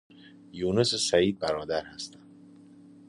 یونس 0.53 0.93
و 0.93 0.97
سعید 0.97 1.39
برادر 1.39 1.85
هستند. 1.85 2.23